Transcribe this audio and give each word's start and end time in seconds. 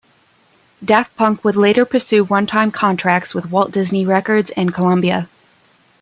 Daft 0.83 1.15
Punk 1.15 1.43
would 1.43 1.55
later 1.55 1.85
pursue 1.85 2.23
one-time 2.23 2.71
contracts 2.71 3.35
with 3.35 3.51
Walt 3.51 3.69
Disney 3.71 4.07
Records 4.07 4.49
and 4.49 4.73
Columbia. 4.73 5.29